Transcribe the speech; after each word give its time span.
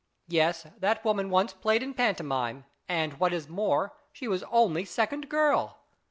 Yes, 0.27 0.65
that 0.79 1.05
woman 1.05 1.29
once 1.29 1.53
played 1.53 1.83
in 1.83 1.93
pantomime; 1.93 2.65
and, 2.89 3.19
what 3.19 3.33
is 3.33 3.47
more, 3.47 3.93
she 4.11 4.27
was 4.27 4.41
only 4.51 4.83
second 4.83 5.29
girl. 5.29 5.77